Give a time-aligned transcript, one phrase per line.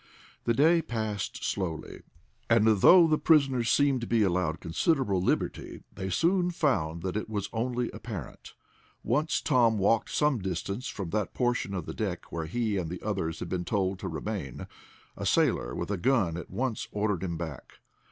[0.45, 2.01] The day passed slowly,
[2.49, 7.29] and though the prisoners seemed to be allowed considerable liberty, they soon found that it
[7.29, 8.55] was only apparent.
[9.03, 13.03] Once Tom walked some distance from that portion of the deck where he and the
[13.03, 14.65] others had been told to remain.
[15.15, 17.73] A sailor with a gun at once ordered him back.